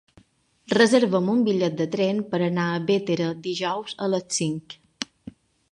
[0.75, 4.79] Reserva'm un bitllet de tren per anar a Bétera dijous a les cinc.